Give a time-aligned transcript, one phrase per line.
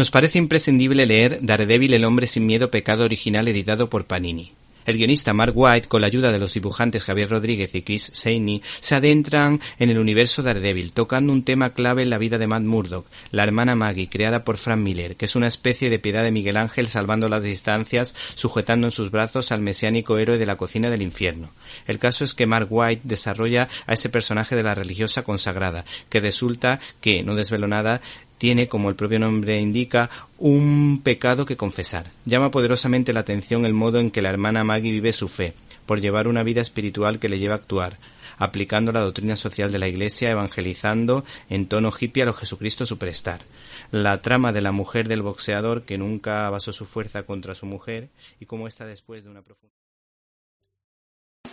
[0.00, 4.52] Nos parece imprescindible leer Daredevil el hombre sin miedo pecado original editado por Panini.
[4.86, 8.62] El guionista Mark White, con la ayuda de los dibujantes Javier Rodríguez y Chris Saney,
[8.80, 12.62] se adentran en el universo Daredevil, tocando un tema clave en la vida de Matt
[12.62, 16.30] Murdock, la hermana Maggie, creada por Frank Miller, que es una especie de piedad de
[16.30, 20.88] Miguel Ángel salvando las distancias, sujetando en sus brazos al mesiánico héroe de la cocina
[20.88, 21.52] del infierno.
[21.86, 26.20] El caso es que Mark White desarrolla a ese personaje de la religiosa consagrada, que
[26.20, 28.00] resulta que, no desvelo nada,
[28.40, 32.10] tiene, como el propio nombre indica, un pecado que confesar.
[32.24, 35.52] Llama poderosamente la atención el modo en que la hermana Maggie vive su fe,
[35.84, 37.98] por llevar una vida espiritual que le lleva a actuar,
[38.38, 43.42] aplicando la doctrina social de la Iglesia, evangelizando en tono hippie a los Jesucristo superstar.
[43.90, 48.08] La trama de la mujer del boxeador que nunca basó su fuerza contra su mujer
[48.40, 49.74] y cómo está después de una profunda.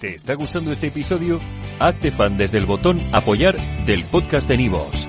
[0.00, 1.40] ¿Te está gustando este episodio?
[1.78, 3.56] Hazte fan desde el botón apoyar
[3.86, 5.08] del podcast de Nivos.